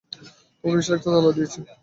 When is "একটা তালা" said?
0.97-1.31